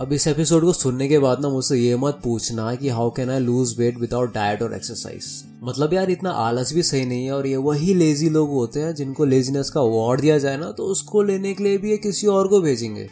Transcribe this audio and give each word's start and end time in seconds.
अब 0.00 0.12
इस 0.12 0.26
एपिसोड 0.26 0.62
को 0.62 0.72
सुनने 0.72 1.08
के 1.08 1.18
बाद 1.18 1.40
ना 1.40 1.48
मुझसे 1.48 1.76
ये 1.76 1.96
मत 1.96 2.20
पूछना 2.24 2.74
कि 2.74 2.88
how 2.88 3.10
can 3.10 3.30
I 3.30 3.38
lose 3.38 3.74
weight 3.78 3.98
without 3.98 4.34
diet 4.34 4.62
और 4.62 4.74
एक्सरसाइज 4.74 5.44
मतलब 5.62 5.94
यार 5.94 6.10
इतना 6.10 6.30
आलस 6.30 6.72
भी 6.72 6.82
सही 6.82 7.06
नहीं 7.06 7.24
है 7.24 7.32
और 7.32 7.46
ये 7.46 7.56
वही 7.56 7.94
लेजी 7.94 8.30
लोग 8.30 8.50
होते 8.50 8.80
हैं 8.80 8.94
जिनको 8.94 9.24
लेजीनेस 9.24 9.70
का 9.70 9.80
अवार्ड 9.80 10.20
दिया 10.20 10.38
जाए 10.38 10.56
ना 10.56 10.70
तो 10.70 10.84
उसको 10.84 11.22
लेने 11.22 11.54
के 11.54 11.64
लिए 11.64 11.78
भी 11.78 11.90
ये 11.90 11.96
किसी 11.96 12.26
और 12.26 12.48
को 12.48 12.60
भेजेंगे। 12.60 13.10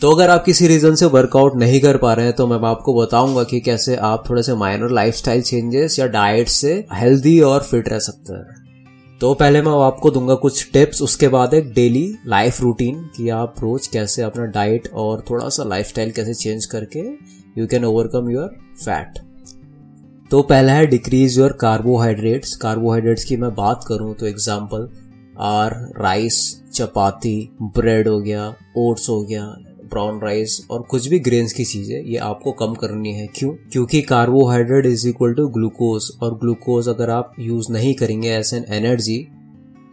तो 0.00 0.10
अगर 0.10 0.30
आप 0.30 0.44
किसी 0.44 0.66
रीजन 0.66 0.94
से 0.94 1.06
वर्कआउट 1.06 1.56
नहीं 1.56 1.80
कर 1.80 1.96
पा 1.96 2.14
रहे 2.14 2.26
हैं 2.26 2.34
तो 2.34 2.46
मैं 2.46 2.68
आपको 2.68 2.94
बताऊँगा 2.94 3.44
कि 3.44 3.60
कैसे 3.60 3.96
आप 3.96 4.30
थोड़े 4.30 4.42
से 4.42 4.54
माइनर 4.54 4.90
लाइफस्टाइल 4.90 5.42
चेंजेस 5.42 5.98
या 5.98 6.06
डाइट 6.06 6.48
से 6.48 6.86
हेल्दी 6.92 7.40
और 7.40 7.62
फिट 7.62 7.88
रह 7.88 7.98
सकते 7.98 8.32
हैं। 8.32 8.46
तो 9.20 9.34
पहले 9.34 9.62
मैं 9.62 9.72
आपको 9.72 10.10
दूँगा 10.10 10.34
कुछ 10.34 10.70
टिप्स 10.72 11.02
उसके 11.02 11.28
बाद 11.28 11.54
एक 11.54 11.72
डेली 11.72 12.14
लाइफ 12.26 12.60
रूटीन 12.60 13.10
कि 13.16 13.28
आप 13.28 13.54
रोज 13.60 13.86
कैसे 13.86 14.22
अपना 14.22 14.44
डाइट 14.44 14.88
और 14.94 15.24
थोड़ा 15.30 15.48
सा 15.48 15.64
लाइफस्टाइल 15.64 16.10
कैसे 16.10 16.34
चेंज 16.34 16.66
करके 16.66 17.00
you 17.60 17.66
can 17.66 17.84
overcome 17.84 18.30
your 18.30 18.48
fat 18.84 19.18
तो 20.30 20.42
पहला 20.42 20.72
है 20.72 20.86
डिक्रीज 20.86 21.38
योर 21.38 21.52
कार्बोहाइड्रेट्स 21.52 22.56
कार्बोहाइड्रेट्स 22.56 23.24
की 23.24 23.36
मैं 23.36 23.54
बात 23.54 23.84
करूँ 23.88 24.14
तो 24.14 24.26
example 24.26 24.88
are 25.40 25.92
rice 25.98 26.62
chapati 26.74 27.50
bread 27.62 28.08
हो 28.08 28.20
गया 28.20 28.54
ओट्स 28.76 29.08
हो 29.08 29.22
गया 29.22 29.56
ब्राउन 29.90 30.20
राइस 30.20 30.60
और 30.70 30.82
कुछ 30.82 31.08
भी 31.08 31.18
ग्रेन्स 31.20 31.52
की 31.52 31.64
चीज़ें, 31.64 32.02
ये 32.02 32.16
आपको 32.18 32.52
कम 32.52 32.74
करनी 32.74 33.12
है। 33.12 33.26
क्यों? 33.34 33.50
क्योंकि 33.72 34.00
carbohydrate 34.02 34.86
is 34.86 35.08
equal 35.08 35.34
to 35.34 35.46
glucose 35.48 36.10
और 36.22 36.34
ग्लूकोज 36.38 36.88
अगर 36.88 37.10
आप 37.10 37.34
यूज़ 37.40 37.72
नहीं 37.72 37.94
करेंगे 37.94 38.30
एज 38.30 38.50
एन 38.54 38.64
एनर्जी 38.74 39.18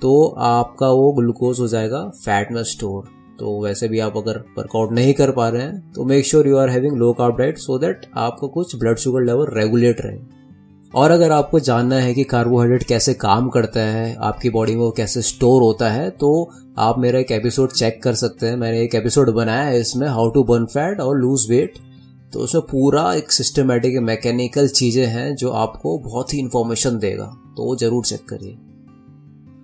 तो 0.02 0.27
आपका 0.38 0.88
वो 0.91 1.11
ग्लूकोज 1.11 1.59
हो 1.59 1.67
जाएगा 1.67 2.03
फैट 2.16 2.52
में 2.52 2.63
स्टोर 2.63 3.03
तो 3.39 3.59
वैसे 3.63 3.88
भी 3.88 3.99
आप 3.99 4.17
अगर 4.17 4.38
वर्कआउट 4.58 4.91
नहीं 4.91 5.13
कर 5.13 5.31
पा 5.31 5.47
रहे 5.49 5.61
हैं 5.61 5.91
तो 5.94 6.05
make 6.05 6.25
sure 6.25 6.47
you 6.47 6.58
are 6.58 6.69
having 6.69 6.97
low 6.97 7.11
carb 7.14 7.38
diet 7.38 7.58
so 7.58 7.77
that 7.80 8.05
आपका 8.17 8.47
कुछ 8.47 8.75
ब्लड 8.75 8.97
शुगर 8.97 9.21
लेवल 9.21 9.47
रेगुलेट 9.53 10.02
रहे। 10.02 10.17
और 10.91 11.11
अगर 11.11 11.31
आपको 11.31 11.59
जानना 11.59 11.95
है 11.95 12.13
कि 12.13 12.23
कार्बोहाइड्रेट 12.25 12.83
कैसे 12.83 13.13
काम 13.16 13.49
करता 13.49 13.80
है, 13.81 14.16
आपकी 14.16 14.49
बॉडी 14.49 14.75
में 14.75 14.81
वो 14.81 14.91
कैसे 14.91 15.21
स्टोर 15.23 15.61
होता 15.61 15.89
है 15.91 16.09
तो 16.11 16.30
आप 16.80 16.99
मेरा 16.99 17.19
एक 17.19 17.31
एपिसोड 17.31 17.71
चेक 17.71 18.02
कर 18.03 18.13
सकते 18.16 18.45
हैं। 18.45 18.55
मैंने 18.57 18.81
एक 18.81 18.95
एपिसोड 18.95 19.30
बनाया 19.31 19.63
है 19.63 19.80
इसमें 19.80 20.08
हाउ 20.08 20.30
टू 20.30 20.43
बर्न 20.43 20.65
फैट 20.67 20.99
और 21.02 21.17
लूज 21.17 21.45
वेट 21.49 21.77
तो 22.33 22.39
उसमें 22.39 22.63
पूरा 22.63 23.13
एक 23.13 23.31
सिस्टमेटिक 23.31 23.97
मैकेनिकल 24.03 24.67
चीज़ें 24.69 25.05
हैं 25.08 25.35
जो 25.35 25.49
आपको 25.52 25.97
बहुत 25.99 26.33
ही 26.33 26.39
इंफॉर्मेशन 26.39 26.97
देगा। 26.99 27.25
तो 27.58 27.63
वो 27.63 27.75
ज़रूर 27.75 28.05
चेक 28.05 28.25
करिए। 28.30 28.52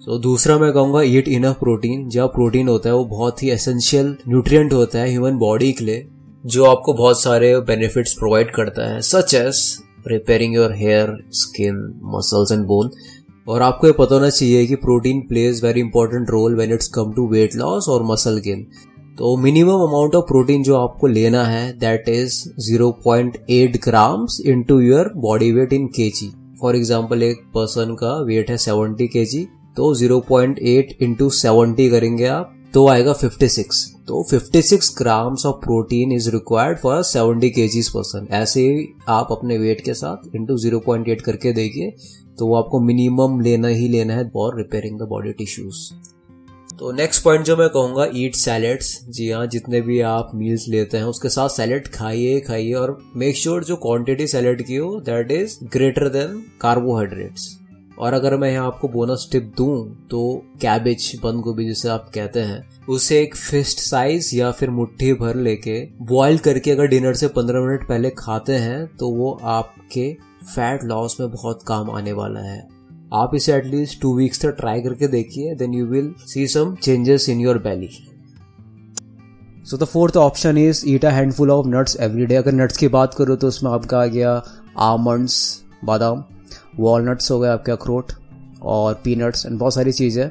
तो 0.06 0.18
दूसरा 0.20 0.58
मैं 0.58 0.72
कहूँगा 0.74 1.02
ईट 1.02 1.28
इनफ 1.30 1.60
प्रोटीन 1.60 2.08
जो 2.10 2.28
प्रोटीन 2.30 2.68
होता 2.68 2.90
है, 2.90 2.96
वो 2.96 3.06
बहुत 3.06 3.44
ही 3.44 3.50
एसेंशियल 3.52 4.16
न्यूट्रिएंट 4.28 4.74
होता 4.74 5.00
है 5.00 5.10
ह्यूमन 5.10 5.38
बॉडी 5.40 5.72
के 5.72 5.86
लिए, 5.86 6.08
जो 6.44 6.66
आपको 6.66 6.94
बहुत 6.94 7.22
सारे 7.22 7.56
बेनिफिट्स 7.62 8.14
प्रोवाइड 8.14 8.52
करता 8.52 8.92
है 8.94 9.02
such 9.04 9.34
as 9.36 9.78
repairing 10.08 10.56
your 10.56 10.74
hair 10.76 11.18
skin 11.34 11.78
muscles 12.16 12.52
and 12.52 12.66
bone 12.68 12.92
और 13.48 13.62
आपको 13.62 13.88
ये 13.88 13.94
पता 13.94 14.16
होना 14.16 14.30
चाहिए 14.30 14.66
कि 14.68 14.76
protein 14.82 15.20
plays 15.30 15.64
very 15.64 15.80
important 15.80 16.30
role 16.30 16.56
when 16.56 16.74
it's 16.74 16.88
come 16.88 17.14
to 17.14 17.28
weight 17.28 17.56
loss 17.56 17.90
और 17.90 18.04
मसल 18.04 18.40
गेन 18.40 18.66
तो 19.18 19.36
मिनिमम 19.38 19.82
अमाउंट 19.82 20.16
ऑफ़ 20.16 20.26
प्रोटीन 20.26 20.64
जो 20.64 20.76
आपको 20.76 21.08
लेना 21.08 21.44
है 21.46 21.72
that 21.80 22.08
is 22.10 22.38
0.8 22.72 23.78
grams 23.84 24.40
into 24.46 24.80
your 24.80 25.12
body 25.18 25.52
weight 25.52 25.74
in 25.74 25.88
KG 25.96 26.32
for 26.62 26.76
example 26.76 27.24
एक 27.24 27.44
पर्सन 27.56 27.94
का 27.94 28.16
वेट 28.26 28.50
है 28.50 28.58
70 28.58 29.08
केजी 29.14 29.44
तो 29.78 29.94
0.8 30.00 30.22
पॉइंट 30.30 30.60
एट 30.68 30.98
इंटू 31.02 31.30
सेवेंटी 31.36 31.90
करेंगे 31.90 32.26
आप 32.28 32.54
तो 32.74 32.88
आएगा 32.88 33.16
56 33.16 33.76
तो 34.08 34.28
56 34.34 34.90
grams 34.98 35.46
of 35.46 35.56
protein 35.56 36.12
is 36.12 36.30
required 36.30 36.78
for 36.78 37.04
70 37.04 37.50
KGs 37.50 37.90
person 37.90 38.28
ऐसे 38.32 38.62
ही 38.62 38.88
आप 39.08 39.28
अपने 39.32 39.58
वेट 39.58 39.82
के 39.82 39.94
साथ 39.94 40.36
इंटू 40.36 40.58
ज़ीरो 40.58 40.80
पॉइंट 40.80 41.10
एट 41.10 41.22
करके 41.22 41.54
देखिए 41.54 41.94
तो 42.40 42.48
वो 42.48 42.56
आपको 42.56 42.80
मिनिमम 42.80 43.40
लेना 43.42 43.68
ही 43.68 43.88
लेना 43.88 44.14
है 44.14 44.30
for 44.30 44.58
repairing 44.58 45.00
the 45.00 45.04
body 45.04 45.32
tissues 45.32 45.76
तो 46.80 46.92
नेक्स्ट 46.92 47.24
पॉइंट 47.24 47.46
जो 47.46 47.58
मैं 47.58 47.70
कहूँगा 47.70 48.08
ईट 48.16 48.36
सैलेड्स 48.36 49.06
जी 49.10 49.30
हाँ 49.32 49.48
जितने 49.48 49.82
भी 49.82 50.02
आप 50.02 50.32
मील्स 50.36 50.66
लेते 50.68 50.98
हैं, 50.98 51.04
उसके 51.04 51.30
साथ 51.30 51.50
सैलेड 51.50 51.88
खाइए 51.88 52.40
खाइए 52.40 52.74
और 52.74 52.98
मेक 53.16 53.36
श्योर 53.36 53.56
sure 53.56 53.68
जो 53.68 53.76
क्वांटिटी 53.76 54.28
सैलेड 54.28 54.66
की 54.66 54.76
हो 54.76 55.00
that 55.00 55.32
is 55.32 55.58
greater 55.64 56.10
than 56.10 56.46
carbohydrates 56.62 57.60
और 58.00 58.14
अगर 58.14 58.36
मैं 58.38 58.52
यहाँ 58.52 58.68
आपको 58.68 58.88
बोनस 58.88 59.28
टिप 59.32 59.54
दूँ 59.58 60.08
तो 60.12 60.22
कैबेज 60.62 61.12
बंद 61.24 61.42
गोभी 61.42 61.66
जिसे 61.66 61.90
आप 61.90 62.10
कहते 62.14 62.40
हैं, 62.40 62.62
उसे 62.90 63.22
एक 63.22 63.36
फिस्ट 63.36 63.80
साइज़ 63.80 64.36
या 64.36 64.52
फिर 64.52 64.70
मुट्ठी 64.70 65.14
भर 65.14 65.36
लेके 65.38 65.80
बॉईल 66.06 66.38
करके 66.38 66.72
अगर 66.72 66.88
डिनर 66.88 67.14
से 67.14 67.28
पंद्रह 67.30 67.66
मिनट 67.66 67.88
पहले 67.88 68.10
खाते 68.18 68.54
हैं 68.58 68.86
तो 68.98 69.10
वो 69.10 69.32
आपके 69.44 70.12
फैट 70.46 70.84
लॉस 70.84 71.18
में 71.20 71.30
बहुत 71.32 71.64
काम 71.68 71.92
आने 71.92 72.12
वाला 72.14 72.40
है। 72.42 72.62
आप 73.14 73.36
इसे 73.36 73.54
एटलीस्ट 73.54 74.02
टू 74.02 74.16
वीक्स 74.18 74.42
तक 74.42 74.56
ट्राई 74.60 74.82
करके 74.82 75.08
देखिए 75.08 75.56
then 75.56 75.74
you 75.74 75.86
will 75.86 76.14
see 76.26 76.48
some 76.48 76.76
changes 76.76 77.30
in 77.30 77.40
your 77.40 77.58
belly 77.58 77.90
so 79.66 79.78
the 79.78 79.84
fourth 79.84 80.18
option 80.18 80.58
is 80.58 80.84
eat 80.88 81.06
a 81.06 81.10
handful 81.10 81.52
of 81.52 81.68
nuts 81.68 81.98
every 82.02 82.26
day 82.26 82.36
अगर 82.36 82.54
नट्स 82.54 82.78
की 82.78 82.88
बात 82.88 83.14
करो 83.14 83.36
तो 83.36 83.48
उसमें 83.48 83.72
आपका 83.72 84.02
आ 84.02 84.06
गया 84.06 84.42
आमंड्स 84.82 85.36
बादाम। 85.86 86.24
वॉलनट्स 86.80 87.32
हो 87.32 87.40
गए 87.40 87.48
आपके 87.48 87.72
अखरोट 87.72 88.12
और 88.64 89.02
पीनट्स 89.04 89.46
एंड 89.46 89.58
बहुत 89.60 89.74
सारी 89.74 89.92
चीज़ें 89.92 90.30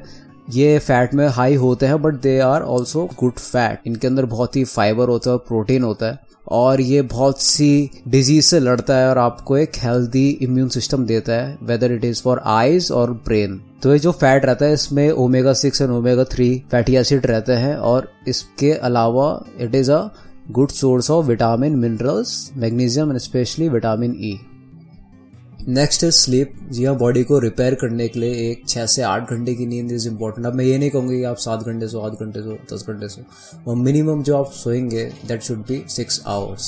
ये 0.51 0.77
फैट 0.79 1.13
में 1.13 1.27
हाई 1.27 1.55
होते 1.55 1.85
हैं 1.85 2.01
but 2.01 2.13
they 2.13 2.39
are 2.39 2.61
also 2.61 3.09
good 3.19 3.33
fat 3.33 3.87
इनके 3.87 4.07
अंदर 4.07 4.25
बहुत 4.25 4.55
ही 4.55 4.63
फाइबर 4.63 5.09
होता 5.09 5.31
है 5.31 5.37
प्रोटीन 5.37 5.83
होता 5.83 6.05
है 6.05 6.19
और 6.51 6.81
ये 6.81 7.01
बहुत 7.01 7.41
सी 7.41 7.89
डिज़ीज़ 8.07 8.45
से 8.45 8.59
लड़ता 8.59 8.97
है 8.97 9.09
और 9.09 9.17
आपको 9.17 9.57
एक 9.57 9.75
हेल्दी 9.75 10.29
इम्यून 10.41 10.69
सिस्टम 10.69 11.05
देता 11.05 11.33
है 11.33 11.57
whether 11.63 11.91
it 11.91 12.05
is 12.05 12.21
for 12.21 12.41
eyes 12.45 12.91
और 12.91 13.11
ब्रेन 13.25 13.59
तो 13.83 13.93
ये 13.93 13.99
जो 13.99 14.11
फैट 14.11 14.45
रहता 14.45 14.65
है, 14.65 14.73
इसमें 14.73 15.11
omega 15.11 15.53
six 15.53 15.81
and 15.81 15.91
omega 15.91 16.23
three 16.23 16.63
fatty 16.71 16.95
acid 16.95 17.25
रहते 17.25 17.53
हैं 17.53 17.75
और 17.75 18.11
इसके 18.27 18.71
अलावा 18.71 19.27
it 19.59 19.75
is 19.75 19.91
a 19.91 20.07
good 20.51 20.69
source 20.69 21.11
of 21.11 21.25
vitamin 21.25 21.75
minerals 21.75 22.51
magnesium 22.57 23.11
and 23.11 23.19
specially 23.19 23.69
vitamin 23.69 24.15
E 24.19 24.39
next 25.67 26.03
is 26.03 26.13
sleep 26.13 26.53
जी 26.71 26.83
हाँ 26.85 26.95
बॉडी 26.97 27.23
को 27.23 27.37
रिपेयर 27.39 27.75
करने 27.81 28.07
के 28.07 28.19
लिए 28.19 28.49
एक 28.49 28.67
छः 28.69 28.85
से 28.85 29.01
आठ 29.01 29.29
घंटे 29.31 29.53
की 29.55 29.65
नींद 29.65 29.91
इज़ 29.91 30.07
इम्पोर्टेंट 30.07 30.47
अब 30.47 30.53
मैं 30.53 30.65
ये 30.65 30.77
नहीं 30.77 30.89
कहूँगी 30.89 31.17
कि 31.17 31.23
आप 31.23 31.37
सात 31.37 31.59
घंटे 31.59 31.87
सो, 31.87 31.99
आठ 31.99 32.11
घंटे 32.13 32.41
सो, 32.41 32.57
दस 32.73 32.85
घंटे 32.87 33.07
सो। 33.09 33.21
और 33.67 33.75
मिनिमम 33.75 34.23
जो 34.23 34.35
आप 34.37 34.51
सोएँगे 34.53 35.05
that 35.27 35.41
should 35.41 35.59
be 35.67 35.83
six 35.89 36.21
hours 36.27 36.65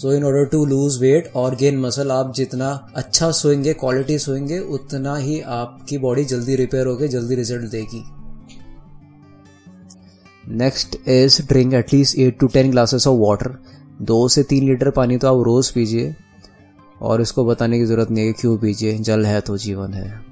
so 0.00 0.12
in 0.12 0.24
order 0.24 0.46
to 0.46 0.64
lose 0.66 1.00
weight 1.02 1.30
और 1.36 1.56
गेन 1.56 1.78
मसल 1.80 2.10
आप 2.10 2.34
जितना 2.36 2.70
अच्छा 2.96 3.30
सोएँगे 3.32 3.74
क्वालिटी 3.74 4.18
सोएँगे, 4.18 4.58
उतना 4.58 5.16
ही 5.16 5.40
आपकी 5.40 5.98
बॉडी 5.98 6.24
जल्दी 6.24 6.56
रिपेयर 6.56 6.86
होकर 6.86 7.06
जल्दी 7.06 7.34
रिज़ल्ट 7.34 7.70
देगी। 7.70 8.04
Next 10.56 10.96
is 11.08 11.42
drink 11.48 11.74
at least 11.74 12.18
eight 12.18 12.38
to 12.40 12.46
ten 12.48 12.70
glasses 12.70 13.06
of 13.06 13.20
water 13.20 13.58
दो 14.02 14.26
से 14.28 14.42
तीन 14.42 14.68
लीटर 14.68 14.90
पानी 14.90 15.16
तो 15.18 15.28
आप 15.28 15.46
रोज 15.46 15.70
पीजिए। 15.70 16.14
और 17.02 17.20
इसको 17.20 17.44
बताने 17.44 17.78
की 17.78 17.84
ज़रूरत 17.84 18.10
नहीं 18.10 18.26
है 18.26 18.32
कि 18.32 18.40
क्यों 18.40 18.56
पीजिए, 18.58 18.98
जल 18.98 19.26
है 19.26 19.40
तो 19.40 19.56
जीवन 19.58 19.94
है। 19.94 20.24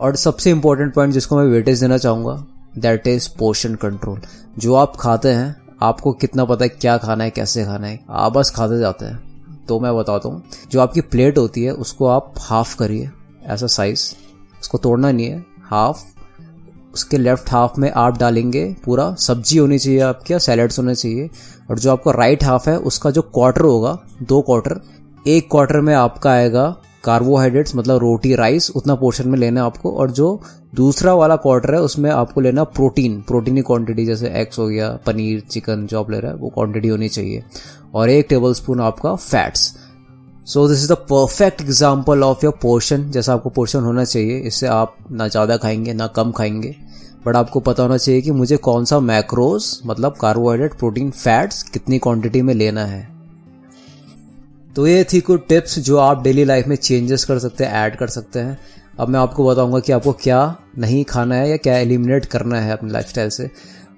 और 0.00 0.16
सबसे 0.16 0.50
इंपॉर्टेंट 0.50 0.94
पॉइंट 0.94 1.12
जिसको 1.12 1.36
मैं 1.36 1.44
वेटेज 1.44 1.80
देना 1.80 1.98
चाहूँगा 1.98 2.44
दैट 2.78 3.06
इज़ 3.06 3.28
पोर्शन 3.38 3.74
कंट्रोल 3.74 4.20
जो 4.58 4.74
आप 4.74 4.96
खाते 4.96 5.28
हैं, 5.28 5.56
आपको 5.82 6.12
कितना 6.12 6.44
पता 6.44 6.64
है 6.64 6.68
क्या 6.68 6.96
खाना 6.98 7.24
है, 7.24 7.30
कैसे 7.30 7.64
खाना 7.64 7.86
है। 7.86 8.00
आप 8.10 8.32
बस 8.32 8.50
खाते 8.50 8.78
जाते 8.78 9.04
हैं। 9.04 9.66
तो 9.66 9.80
मैं 9.80 9.96
बताता 9.96 10.28
हूँ, 10.28 10.42
जो 10.70 10.80
आपकी 10.80 11.00
प्लेट 11.00 11.38
होती 11.38 11.64
है, 11.64 11.70
उसको 11.70 12.06
आप 12.06 12.34
हाफ़ 12.38 12.76
करिए 12.76 13.10
ऐसा 13.44 13.66
साइज़ 13.66 14.14
उसको 14.60 14.78
तोड़ना 14.78 15.10
नहीं 15.10 15.26
है 15.26 15.44
हाफ़ 15.62 16.04
उसके 16.94 17.18
लेफ़्ट 17.18 17.50
हाफ़ 17.50 17.80
में 17.80 17.90
आप 17.90 18.18
डालेंगे 18.18 18.76
पूरा, 18.84 19.14
सब्ज़ी 19.14 19.58
होनी 19.58 19.78
चाहिए 19.78 20.00
आपके 20.00 20.34
या 20.34 20.38
सैलड्स 20.38 20.78
होने 20.78 20.94
चाहिए। 20.94 21.30
और 21.70 21.78
जो 21.78 21.92
आपका 21.92 22.10
राइट 22.10 22.44
हाफ़ 22.44 22.70
है, 22.70 22.76
उसका 22.78 23.10
जो 23.10 23.22
क्वार्टर 23.22 23.60
होगा, 23.60 23.98
दो 24.22 24.40
क्वार्टर 24.42 24.80
एक 25.26 25.48
क्वार्टर 25.50 25.80
में 25.80 25.94
आपका 25.94 26.30
आएगा 26.30 26.68
कार्बोहाइड्रेट्स 27.04 27.74
मतलब 27.76 27.98
रोटी 27.98 28.34
राइस 28.34 28.70
उतना 28.70 28.94
पोर्शन 28.94 29.28
में 29.28 29.38
लेना 29.38 29.64
आपको 29.64 29.90
और 29.92 30.10
जो 30.10 30.40
दूसरा 30.74 31.14
वाला 31.14 31.36
क्वार्टर 31.36 31.74
है, 31.74 31.80
उसमें 31.80 32.10
आपको 32.10 32.40
लेना 32.40 32.64
प्रोटीन 32.64 33.20
प्रोटीन 33.22 33.54
की 33.54 33.62
क्वांटिटी 33.62 34.04
जैसे 34.06 34.28
एग्स 34.30 34.58
हो 34.58 34.66
गया, 34.68 34.88
पनीर 35.06 35.40
चिकन 35.40 35.86
जो 35.86 36.00
आप 36.00 36.10
ले 36.10 36.20
रहे 36.20 36.32
हैं, 36.32 36.38
वो 36.38 36.48
क्वांटिटी 36.48 36.88
होनी 36.88 37.08
चाहिए। 37.08 37.42
और 37.94 38.10
एक 38.10 38.26
टेबल 38.28 38.54
स्पून 38.54 38.80
आपका 38.80 39.14
fats 39.14 39.74
so 40.46 40.68
this 40.68 40.82
is 40.84 40.92
the 40.92 40.96
perfect 41.10 41.60
example 41.62 42.22
of 42.22 42.44
your 42.44 42.58
portion 42.62 43.10
जैसा 43.10 43.34
आपको 43.34 43.50
पोर्शन 43.50 43.80
होना 43.80 44.04
चाहिए। 44.04 44.38
इससे 44.38 44.66
आप 44.66 44.96
ना 45.10 45.28
ज़्यादा 45.28 45.56
खाएँगे, 45.56 45.92
ना 45.92 46.06
कम 46.06 46.32
खाएँगे। 46.32 46.74
बट 47.26 47.36
आपको 47.36 47.60
पता 47.60 47.82
होना 47.82 47.96
चाहिए 47.96 48.20
कि 48.20 48.30
मुझे 48.30 48.56
कौन 48.56 48.84
सा 48.84 49.00
मैक्रोज 49.00 49.78
मतलब 49.86 50.16
कार्बोहाइड्रेट 50.20 50.78
प्रोटीन 50.78 51.10
फैट्स 51.10 51.62
कितनी 51.62 51.98
क्वांटिटी 51.98 52.42
में 52.42 52.54
लेना 52.54 52.84
है। 52.84 53.17
तो 54.78 54.86
ये 54.86 55.04
थी 55.04 55.20
कुछ 55.20 55.40
टिप्स 55.48 55.78
जो 55.78 55.96
आप 55.98 56.22
डेली 56.22 56.44
लाइफ 56.44 56.66
में 56.66 56.74
चेंजेस 56.76 57.24
कर 57.24 57.38
सकते 57.38 57.64
हैं 57.64 57.72
ऐड 57.76 57.96
कर 57.96 58.06
सकते 58.06 58.38
हैं। 58.38 58.58
अब 58.98 59.08
मैं 59.08 59.20
आपको 59.20 59.46
बताऊँगा 59.46 59.78
कि 59.78 59.92
आपको 59.92 60.12
क्या 60.12 60.56
नहीं 60.78 61.04
खाना 61.04 61.34
है 61.34 61.48
या 61.50 61.56
क्या 61.56 61.78
एलिमिनेट 61.78 62.24
करना 62.24 62.60
है 62.60 62.72
अपनी 62.72 62.90
लाइफ 62.90 63.06
से। 63.06 63.46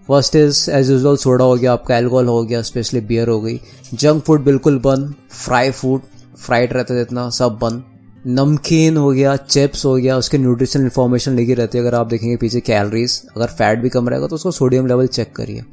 First 0.09 0.37
is 0.37 0.71
as 0.71 0.91
usual 0.91 1.17
soda 1.17 1.45
हो 1.45 1.57
गया, 1.57 1.73
आपका 1.73 1.97
एल्कोहल 1.97 2.27
हो 2.27 2.43
गया 2.45 2.63
स्पेशली 2.63 3.01
बियर 3.01 3.29
हो 3.29 3.41
गई। 3.41 3.61
जंक 3.95 4.23
फ़ूड 4.25 4.45
बिल्कुल 4.45 4.79
बंद 4.79 5.15
फ्राई 5.45 5.71
फ़ूड 5.71 6.01
फ्राइड 6.37 6.73
रहता 6.73 6.95
है 6.95 7.01
जितना 7.01 7.29
सब 7.31 7.59
बंद। 7.63 7.85
नमकीन 8.27 8.97
हो 8.97 9.11
गया 9.11 9.37
चिप्स 9.37 9.85
हो 9.85 9.95
गया, 9.95 10.17
उसके 10.17 10.39
न्यूट्रिशन 10.39 10.81
इन्फॉर्मेशन 10.81 11.37
लिखी 11.37 11.55
रहती 11.55 11.79
है। 11.79 11.85
अगर 11.85 11.97
आप 11.97 12.07
देखेंगे 12.07 12.37
पीछे 12.37 12.61
कैलोरीज 12.61 13.23
अगर 13.37 13.47
फैट 13.49 13.79
भी 13.79 13.89
कम 13.89 14.09
रहेगा 14.09 14.27
तो 14.27 14.35
उसको 14.35 14.51
सोडियम 14.51 14.87
लेवल 14.87 15.07
चेक 15.07 15.37
करिए। 15.37 15.65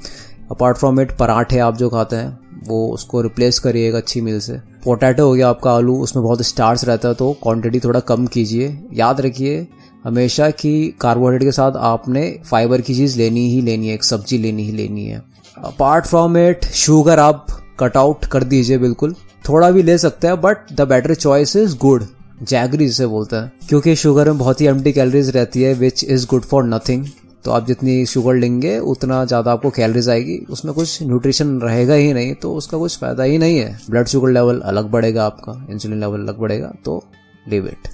अपार्ट 0.51 0.77
फ्रॉम 0.77 1.01
इट 1.01 1.17
पराठे 1.17 1.59
आप 1.59 1.77
जो 1.77 1.89
खाते 1.89 2.15
हैं, 2.15 2.39
वो 2.67 2.87
उसको 2.87 3.21
रिप्लेस 3.21 3.59
करिएगा 3.59 3.97
अच्छी 3.97 4.21
मील 4.21 4.39
से। 4.39 4.59
पोटैटो 4.87 5.25
हो 5.25 5.33
गया 5.33 5.47
आपका 5.49 5.71
आलू, 5.71 5.95
उसमें 5.95 6.23
बहुत 6.23 6.41
स्टार्च 6.41 6.83
रहता 6.85 7.07
है 7.07 7.15
तो 7.15 7.31
क्वांटिटी 7.43 7.79
थोड़ा 7.79 7.99
कम 7.99 8.27
कीजिए। 8.27 8.67
याद 8.93 9.21
रखिए, 9.21 9.67
हमेशा 10.03 10.49
कि 10.49 10.71
कार्बोहाइड्रेट 11.01 11.43
के 11.43 11.51
साथ 11.51 11.71
आपने 11.77 12.23
फाइबर 12.45 12.81
की 12.81 12.95
चीज़ 12.95 13.17
लेनी 13.17 13.49
ही 13.49 13.61
लेनी 13.61 13.87
है, 13.87 13.93
एक 13.93 14.03
सब्ज़ी 14.03 14.37
लेनी 14.37 14.63
ही 14.63 14.71
लेनी 14.71 15.05
है। 15.05 15.21
अपार्ट 15.57 16.05
फ्रॉम 16.05 16.37
इट 16.37 16.65
शुगर 16.65 17.19
आप 17.19 17.47
कट 17.79 17.97
आउट 17.97 18.25
कर 18.25 18.43
दीजिए 18.43 18.77
बिल्कुल। 18.77 19.15
थोड़ा 19.49 19.71
भी 19.71 19.83
ले 19.83 19.97
सकते 19.97 20.27
हैं 20.27 20.41
but 20.41 20.73
the 20.73 20.81
better 20.81 21.13
choice 21.15 21.55
is 21.55 21.77
good 21.77 22.05
jaggery 22.43 22.87
जिसे 22.87 23.07
बोलते 23.07 23.35
हैं। 23.35 23.51
क्योंकि 23.69 23.95
शुगर 23.95 24.25
में 24.25 24.37
बहुत 24.37 24.61
ही 24.61 24.65
एम्प्टी 24.67 24.91
कैलोरीज 24.91 25.29
रहती 25.29 25.61
है 25.61 25.73
which 25.73 26.03
is 26.03 26.27
good 26.27 26.41
for 26.41 26.63
nothing 26.63 27.05
तो 27.47 27.51
आप 27.51 27.65
जितनी 27.67 28.05
शुगर 28.05 28.33
लेंगे, 28.35 28.77
उतना 28.79 29.23
ज़्यादा 29.25 29.51
आपको 29.51 29.69
कैलरीज 29.71 30.07
आएगी। 30.09 30.35
उसमें 30.51 30.73
कुछ 30.75 31.03
न्यूट्रिशन 31.03 31.59
रहेगा 31.61 31.93
ही 31.95 32.11
नहीं 32.13 32.33
तो 32.35 32.53
उसका 32.53 32.77
कुछ 32.77 32.97
फ़ायदा 32.99 33.23
ही 33.23 33.37
नहीं 33.37 33.57
है। 33.57 33.77
ब्लड 33.89 34.07
शुगर 34.07 34.29
लेवल 34.29 34.59
अलग 34.61 34.89
बढ़ेगा 34.91 35.25
आपका 35.25 35.53
इंसुलिन 35.71 35.99
लेवल 35.99 36.19
अलग 36.19 36.39
बढ़ेगा 36.39 36.71
तो 36.85 37.03
लिव 37.45 37.67
इट 37.67 37.87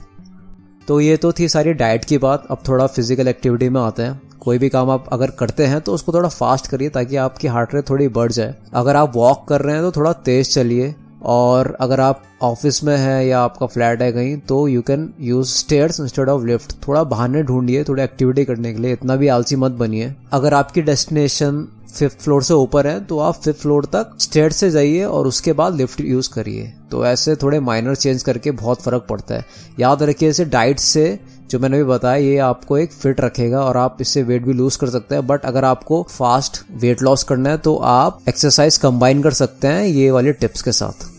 तो 0.87 0.99
ये 0.99 1.17
तो 1.17 1.31
थी 1.31 1.47
सारी 1.49 1.73
डाइट 1.75 2.05
की 2.05 2.17
बात। 2.17 2.47
अब 2.51 2.63
थोड़ा 2.67 2.87
फ़िज़िकल 2.87 3.27
एक्टिविटी 3.27 3.69
में 3.69 3.79
आते 3.81 4.03
हैं। 4.03 4.21
कोई 4.39 4.57
भी 4.57 4.69
काम 4.69 4.89
आप 4.89 5.05
अगर 5.13 5.31
करते 5.39 5.65
हैं 5.65 5.81
तो 5.81 5.93
उसको 5.93 6.13
थोड़ा 6.13 6.29
फास्ट 6.31 6.67
करिए 6.67 6.89
ताकि 6.89 7.15
आपकी 7.17 7.47
हार्ट 7.49 7.75
रेट 7.75 7.89
थोड़ी 7.89 8.07
बढ़ 8.09 8.31
जाए। 8.31 8.55
अगर 8.73 8.95
आप 8.95 9.15
वॉक 9.15 9.47
कर 9.49 9.61
रहे 9.61 9.75
हैं 9.75 9.83
तो 9.83 9.91
थोड़ा 9.91 10.13
तेज 10.23 10.53
चलिए। 10.53 10.93
और 11.23 11.75
अगर 11.81 11.99
आप 11.99 12.23
ऑफ़िस 12.41 12.83
में 12.83 12.95
है 12.97 13.27
या 13.27 13.39
आपका 13.39 13.65
फ्लैट 13.65 14.01
है 14.01 14.11
कहीं 14.11 14.37
तो 14.39 14.67
you 14.67 14.81
can 14.81 15.13
use 15.21 15.49
stairs 15.49 15.99
instead 15.99 16.29
of 16.29 16.43
lift 16.45 16.75
थोड़ा 16.87 17.03
बहाने 17.03 17.43
ढूंढिए, 17.43 17.83
थोड़ी 17.83 18.03
एक्टिविटी 18.03 18.45
करने 18.45 18.73
के 18.73 18.81
लिए, 18.81 18.93
इतना 18.93 19.15
भी 19.15 19.27
आलसी 19.27 19.55
मत 19.55 19.71
बनिए। 19.73 20.13
अगर 20.31 20.53
आपकी 20.53 20.81
डेस्टिनेशन 20.81 21.67
फिफ्थ 21.93 22.19
फ्लोर 22.19 22.43
से 22.43 22.53
ऊपर 22.53 22.87
है 22.87 22.99
तो 22.99 23.19
आप 23.19 23.35
फिफ्थ 23.35 23.59
फ्लोर 23.61 23.85
तक 23.85 24.15
स्टेयर 24.19 24.51
से 24.51 24.69
जाइए 24.71 25.03
और 25.03 25.27
उसके 25.27 25.53
बाद 25.53 25.75
लिफ्ट 25.75 26.01
यूज़ 26.01 26.29
करिए। 26.33 26.73
तो 26.91 27.05
ऐसे 27.05 27.35
थोड़े 27.35 27.59
माइनर 27.59 27.95
चेंज 27.95 28.23
करके 28.23 28.51
बहुत 28.53 28.81
फ़र्क 28.81 29.05
पड़ता 29.09 29.35
है। 29.35 29.45
याद 29.79 30.03
रखिए 30.03 30.29
इसे 30.29 30.45
डाइट 30.45 30.79
से, 30.79 31.19
जो 31.51 31.59
मैंने 31.59 31.77
भी 31.77 31.83
बताया, 31.83 32.15
ये 32.15 32.37
आपको 32.39 32.77
एक 32.77 32.91
फिट 32.91 33.21
रखेगा 33.21 33.61
और 33.61 33.77
आप 33.77 33.97
इससे 34.01 34.23
वेट 34.23 34.45
भी 34.45 34.53
लूज 34.53 34.75
कर 34.75 34.89
सकते 34.89 35.15
हैं। 35.15 35.27
बट 35.27 35.45
अगर 35.45 35.65
आपको 35.65 36.01
फास्ट 36.09 36.61
वेट 36.81 37.01
लॉस 37.01 37.23
करना 37.23 37.49
है 37.49 37.57
तो 37.57 37.75
आप 37.77 38.19
एक्सरसाइज 38.29 38.77
कंबाइन 38.77 39.21
कर 39.23 39.33
सकते 39.33 39.67
हैं 39.67 39.85
ये 39.85 40.11
वाले 40.11 40.33
टिप्स 40.33 40.61
के 40.61 40.71
साथ। 40.71 41.11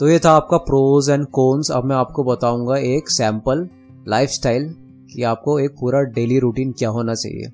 तो 0.00 0.08
ये 0.08 0.18
था 0.18 0.30
आपका 0.30 0.56
प्रोज 0.56 1.08
एंड 1.10 1.24
कोन्स 1.26 1.70
अब 1.70 1.84
मैं 1.84 1.96
आपको 1.96 2.24
बताऊँगा 2.24 2.76
एक 2.76 3.10
सैंपल 3.10 3.68
लाइफस्टाइल 4.08 4.68
कि 5.12 5.22
आपको 5.22 5.58
एक 5.58 5.74
पूरा 5.80 6.00
डेली 6.14 6.38
रूटीन 6.38 6.72
क्या 6.72 6.88
होना 6.88 7.14
चाहिए। 7.14 7.50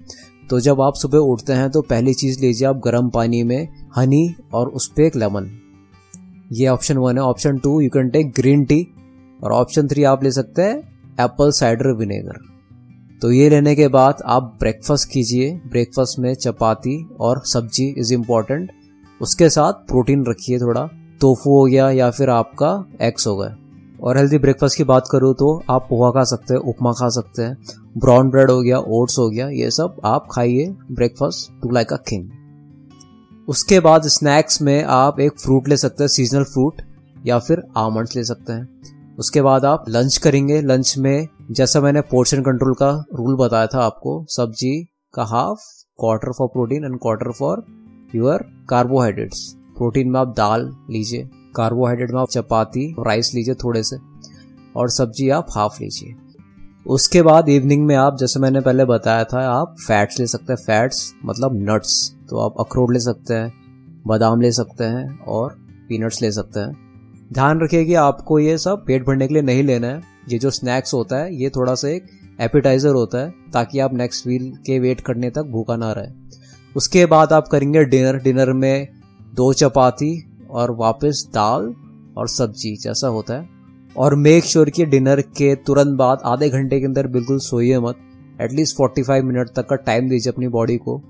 तो 0.50 0.60
जब 0.60 0.80
आप 0.80 0.94
सुबह 0.94 1.18
उठते 1.18 1.52
हैं 1.52 1.70
तो 1.70 1.80
पहली 1.82 2.14
चीज़ 2.14 2.40
लीजिए 2.40 2.66
आप 2.68 2.80
गर्म 2.84 3.10
पानी 3.10 3.42
में 3.42 3.68
हनी 3.96 4.34
और 4.54 4.68
उस 4.68 4.88
पर 4.88 5.02
एक 5.02 5.16
लेमन 5.16 5.50
ये 6.52 6.66
ऑप्शन 6.68 6.98
वन 6.98 7.18
है। 7.18 7.24
Option 7.24 7.58
two 7.58 7.80
you 7.80 7.90
can 7.90 8.08
take 8.10 8.32
green 8.36 8.64
tea 8.64 8.86
और 9.40 9.52
ऑप्शन 9.52 9.88
थ्री 9.88 10.04
आप 10.04 10.24
ले 10.24 10.30
सकते 10.30 10.62
हैं 10.62 10.78
एप्पल 11.20 11.50
साइडर 11.50 11.92
विनेगर 11.96 12.40
तो 13.22 13.30
ये 13.32 13.48
लेने 13.50 13.74
के 13.76 13.88
बाद 13.88 14.22
आप 14.26 14.56
ब्रेकफास्ट 14.60 15.08
कीजिए। 15.10 15.50
ब्रेकफास्ट 15.66 16.18
में 16.18 16.34
चपाती 16.34 16.96
और 17.20 17.42
सब्ज़ी 17.46 17.86
इज़ 17.98 18.12
इंपॉर्टेंट 18.14 18.72
उसके 19.20 19.48
साथ 19.50 19.86
प्रोटीन 19.88 20.24
रखिए 20.26 20.58
थोड़ा। 20.58 20.88
टोफू 21.22 21.50
हो 21.50 21.64
गया 21.64 21.90
या 21.90 22.10
फिर 22.10 22.30
आपका 22.30 22.72
एग्स 23.00 23.26
हो 23.26 23.36
गया 23.36 23.56
और 24.02 24.16
हेल्दी 24.16 24.38
ब्रेकफास्ट 24.38 24.76
की 24.76 24.84
बात 24.84 25.08
करूँ 25.10 25.34
तो 25.34 25.62
आप 25.70 25.86
पोहा 25.90 26.10
खा 26.10 26.24
सकते 26.24 26.54
हैं, 26.54 26.60
उपमा 26.60 26.92
खा 26.92 27.08
सकते 27.08 27.42
हैं 27.42 27.56
ब्राउन 27.98 28.30
ब्रेड 28.30 28.50
हो 28.50 28.60
गया 28.62 28.78
ओट्स 28.78 29.18
हो 29.18 29.28
गया, 29.30 29.48
ये 29.48 29.70
सब 29.70 30.00
आप 30.04 30.28
खाइए 30.32 30.74
breakfast 30.92 31.60
too 31.62 31.70
like 31.70 31.92
a 31.92 31.96
king 32.08 32.28
उसके 33.48 33.80
बाद 33.80 34.06
स्नैक्स 34.06 34.60
में 34.62 34.82
आप 34.84 35.20
एक 35.20 35.40
फ्रूट 35.40 35.68
ले 35.68 35.76
सकते 35.76 36.02
हैं 36.02 36.08
सीजनल 36.08 36.44
फ्रूट 36.44 36.82
या 37.26 37.38
फिर 37.38 37.62
आमंड्स 37.76 38.16
ले 38.16 38.24
सकते 38.24 38.52
हैं। 38.52 39.16
उसके 39.18 39.42
बाद 39.42 39.64
आप 39.64 39.84
लंच 39.88 40.16
करेंगे। 40.16 40.60
लंच 40.60 40.94
में 40.98 41.28
जैसा 41.50 41.80
मैंने 41.80 42.00
पोर्शन 42.00 42.42
कंट्रोल 42.42 42.74
का 42.74 42.90
रूल 43.14 43.36
बताया 43.36 43.66
था 43.66 43.84
आपको, 43.84 44.24
सब्ज़ी 44.28 44.88
का 45.14 45.24
half 45.24 45.60
quarter 45.98 46.32
for 46.32 46.48
protein 46.48 46.84
and 46.84 46.98
quarter 46.98 47.32
for 47.32 47.64
your 48.14 48.44
carbohydrates 48.68 49.54
protein 49.76 50.10
में 50.10 50.18
आप 50.20 50.34
दाल 50.36 50.70
लीजिए 50.90 51.28
कार्बोहाइड्रेट 51.56 52.10
में 52.10 52.20
आप 52.20 52.28
चपाती 52.28 52.90
राइस 52.98 53.32
लीजिए 53.34 53.54
थोड़े 53.54 53.82
से, 53.82 53.96
और 54.76 54.90
सब्ज़ी 54.90 55.28
आप 55.30 55.46
हाफ़ 55.50 55.82
लीजिए। 55.82 56.14
उसके 56.86 57.22
बाद 57.22 57.48
इवनिंग 57.48 57.84
में 57.86 57.94
आप, 57.96 58.16
जैसे 58.16 58.40
मैंने 58.40 58.60
पहले 58.60 58.84
बताया 58.84 59.24
था, 59.24 59.40
आप 59.50 59.76
फैट्स 59.80 60.18
ले 60.20 60.26
सकते 60.26 60.52
हैं। 60.52 60.56
फैट्स 60.56 61.12
मतलब 61.24 61.58
नट्स 61.70 62.14
तो 62.30 62.38
आप 62.38 62.54
अखरोट 62.60 62.92
ले 62.92 63.00
सकते 63.00 63.34
हैं, 63.34 63.52
बादाम 64.06 64.40
ले 64.40 64.52
सकते 64.52 64.84
हैं 64.84 65.18
और 65.18 65.56
पीनट्स 65.88 66.22
ले 66.22 66.30
सकते 66.32 66.60
हैं। 66.60 67.30
ध्यान 67.32 67.60
रखिए 67.60 67.84
कि 67.84 67.94
आपको 67.94 68.38
ये 68.38 68.56
सब 68.58 68.84
पेट 68.86 69.06
भरने 69.06 69.28
के 69.28 69.34
लिए 69.34 69.42
नहीं 69.42 69.62
लेना 69.62 69.86
है। 69.86 70.00
ये 70.28 70.38
जो 70.38 70.50
स्नैक्स 70.50 70.94
होता 70.94 71.16
है, 71.16 71.34
ये 71.34 71.50
थोड़ा 71.50 71.74
सा 71.74 71.88
एक 71.88 72.06
एपिटाइजर 72.40 72.94
होता 72.94 73.18
है, 73.18 73.30
ताकि 73.52 73.78
आप 73.78 73.94
नेक्स्ट 73.94 74.26
वील 74.26 74.52
के 74.66 74.78
वेट 74.78 75.00
करने 75.00 75.30
तक 75.30 75.42
भूखा 75.42 75.76
ना 75.76 75.92
रहे। 75.92 76.10
उसके 76.76 77.06
बाद 77.06 77.32
आप 77.32 77.48
करेंगे 77.48 77.84
डिनर 77.84 78.18
डिनर 78.18 78.52
में 78.52 78.88
दो 79.34 79.52
चपाती 79.52 80.24
और 80.50 80.70
वापस 80.70 81.28
दाल 81.34 81.74
और 82.16 82.28
सब्ज़ी, 82.28 82.76
जैसा 82.76 83.08
होता 83.08 83.34
है। 83.34 83.48
और 83.96 84.14
मेक 84.14 84.44
श्योर 84.44 84.70
कि 84.70 84.86
डिनर 84.86 85.20
के 85.20 85.54
तुरंत 85.54 85.96
बाद, 85.98 86.18
आधे 86.24 86.48
घंटे 86.48 86.80
के 86.80 86.86
अंदर 86.86 87.06
बिल्कुल 87.06 87.38
सोइए 87.38 87.78
मत। 87.78 87.94
एटलीस्ट 88.40 88.76
45 88.76 89.22
मिनट 89.22 89.48
तक 89.48 89.66
का 89.66 89.76
टाइम 89.76 90.08
दीजिए 90.08 90.32
अपनी 90.32 90.48
बॉडी 90.48 90.76
को, 90.76 91.02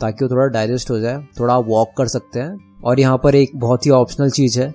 ताकि 0.00 0.24
वो 0.24 0.30
थोड़ा 0.30 0.46
डाइजेस्ट 0.46 0.90
हो 0.90 0.98
जाए, 0.98 1.26
थोड़ा 1.40 1.58
वॉक 1.58 1.88
कर 1.98 2.06
सकते 2.06 2.40
हैं। 2.40 2.74
और 2.84 3.00
यहाँ 3.00 3.20
पर 3.24 3.34
एक 3.34 3.50
बहुत 3.54 3.86
ही 3.86 3.90
ऑप्शनल 3.90 4.30
चीज़ 4.30 4.60
है 4.60 4.74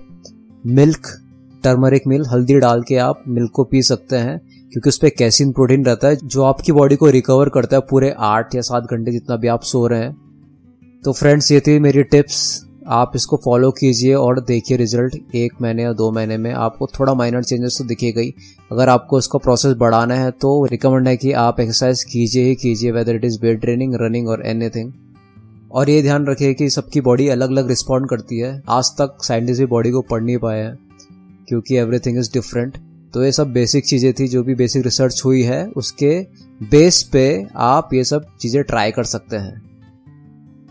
मिल्क 0.66 1.20
टर्मरिक 1.64 2.02
मिल्क 2.06 2.28
हल्दी 2.32 2.54
डाल 2.54 2.82
के 2.82 2.96
आप 2.96 3.24
मिल्क 3.28 3.50
को 3.50 3.64
पी 3.64 3.82
सकते 3.82 4.16
हैं, 4.16 4.38
क्योंकि 4.72 4.88
उस 4.88 4.98
पर 4.98 5.08
कैसिन 5.08 5.52
प्रोटीन 5.52 5.84
रहता 5.84 6.08
है, 6.08 6.16
जो 6.24 6.42
आपकी 6.42 6.72
बॉडी 6.72 6.96
को 6.96 7.06
रिकवर 7.06 7.48
करता 7.48 7.76
है 7.76 7.82
पूरे 7.90 8.14
आठ 8.18 8.54
या 8.54 8.60
सात 8.60 8.84
घंटे 8.84 9.12
जितना 9.12 9.36
भी 9.36 9.48
आप 9.48 9.62
सो 9.62 9.86
रहे 9.86 10.00
हैं। 10.00 10.24
तो 11.04 11.12
फ्रेंड्स 11.12 11.52
ये 11.52 11.60
थी 11.60 11.78
मेरी 11.78 12.02
टिप्स 12.02 12.63
आप 12.86 13.12
इसको 13.16 13.36
फॉलो 13.44 13.70
कीजिए 13.70 14.14
और 14.14 14.40
देखिए 14.40 14.76
रिज़ल्ट 14.76 15.34
एक 15.34 15.52
महीने 15.62 15.82
या 15.82 15.92
दो 15.92 16.10
महीने 16.12 16.36
में 16.38 16.50
आपको 16.52 16.86
थोड़ा 16.98 17.14
माइनर 17.14 17.44
चेंजेस 17.44 17.76
तो 17.78 17.84
दिखेगा 17.84 18.20
ही। 18.20 18.34
अगर 18.70 18.88
आपको 18.88 19.18
इसका 19.18 19.38
प्रोसेस 19.38 19.74
बढ़ाना 19.76 20.14
है 20.14 20.30
तो 20.32 20.64
रिकमेंड 20.64 21.08
है 21.08 21.16
कि 21.16 21.32
आप 21.38 21.60
एक्सरसाइज 21.60 22.04
कीजिए 22.04 22.44
ही 22.44 22.54
कीजिए 22.54 22.92
whether 22.92 23.14
it 23.14 23.24
is 23.24 23.38
weight 23.42 23.60
training 23.60 23.94
running 24.00 24.28
और 24.28 24.46
एनीथिंग 24.46 24.92
और 25.72 25.90
ये 25.90 26.02
ध्यान 26.02 26.26
रखिए 26.26 26.54
कि 26.54 26.68
सबकी 26.70 27.00
बॉडी 27.00 27.28
अलग 27.28 27.50
अलग 27.50 27.68
रिस्पॉन्ड 27.68 28.08
करती 28.08 28.38
है। 28.38 28.62
आज 28.70 28.90
तक 28.92 29.16
साइंटिस्ट 29.22 29.60
भी 29.60 29.66
बॉडी 29.66 29.90
को 29.90 30.00
पढ़ 30.02 30.22
नहीं 30.22 30.38
पाए 30.38 30.60
हैं, 30.60 30.78
क्योंकि 31.48 31.76
एवरीथिंग 31.76 32.18
इज़ 32.18 32.32
डिफरेंट 32.32 32.78
तो 33.14 33.24
ये 33.24 33.32
सब 33.32 33.52
बेसिक 33.52 33.84
चीज़ें 33.86 34.12
थी, 34.12 34.26
जो 34.28 34.42
भी 34.42 34.54
बेसिक 34.54 34.84
रिसर्च 34.84 35.20
हुई 35.24 35.42
है, 35.42 35.66
उसके 35.68 36.18
बेस 36.60 37.02
पे 37.12 37.46
आप 37.56 37.94
ये 37.94 38.04
सब 38.04 38.26
चीज़ें 38.40 38.62
ट्राई 38.64 38.90
कर 38.90 39.04
सकते 39.06 39.36
हैं। 39.36 39.62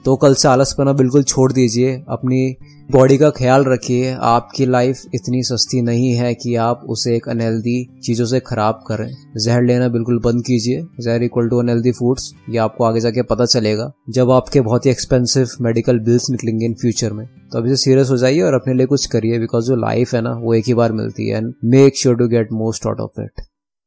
तो 0.05 0.15
कल 0.15 0.33
से 0.33 0.47
आलसपना 0.47 0.93
बिल्कुल 0.93 1.23
छोड़ 1.23 1.51
दीजिए। 1.53 1.91
अपनी 2.09 2.55
बॉडी 2.91 3.17
का 3.17 3.29
ख्याल 3.29 3.63
रखिए। 3.63 4.11
आपकी 4.21 4.65
लाइफ 4.65 5.01
इतनी 5.15 5.41
सस्ती 5.43 5.81
नहीं 5.81 6.11
है 6.13 6.33
कि 6.33 6.55
आप 6.55 6.81
उसे 6.89 7.15
एक 7.15 7.29
अनहेल्दी 7.29 7.85
चीज़ों 8.03 8.25
से 8.25 8.39
खराब 8.39 8.83
करें। 8.87 9.09
जहर 9.37 9.63
लेना 9.63 9.87
बिल्कुल 9.87 10.19
बंद 10.19 10.41
कीजिए। 10.41 10.83
जहर 11.01 11.23
इक्वल 11.23 11.47
टू 11.49 11.59
अनहेल्दी 11.59 11.91
फूड्स 11.91 12.31
ये 12.49 12.57
आपको 12.57 12.83
आगे 12.83 12.99
जाके 12.99 13.21
पता 13.21 13.45
चलेगा। 13.45 13.91
जब 14.09 14.31
आपके 14.31 14.61
बहुत 14.61 14.85
ही 14.85 14.91
एक्सपेंसिव 14.91 15.49
मेडिकल 15.61 15.99
बिल्स 15.99 16.29
निकलेंगे 16.29 16.65
इन 16.65 16.73
फ्यूचर 16.73 17.13
में 17.13 17.25
तो 17.27 17.59
अभी 17.59 17.69
से 17.69 17.75
सीरियस 17.75 18.09
हो 18.09 18.17
जाइए 18.17 18.41
और 18.41 18.53
अपने 18.53 18.73
लिए 18.73 18.85
कुछ 18.85 19.05
करिए। 19.05 19.39
बिकॉज़ 19.39 19.65
जो 19.65 19.75
लाइफ 19.75 20.13
है 20.15 20.21
ना, 20.21 20.33
वो 20.33 20.53
एक 20.53 20.67
ही 20.67 20.73
बार 20.73 20.91
मिलती 20.91 21.29
है। 21.29 21.37
And 21.37 21.53
make 21.65 21.97
sure 21.97 22.15
to 22.15 22.27
get 22.27 22.51
most 22.53 22.87
out 22.87 22.99
of 22.99 23.21
it 23.21 23.45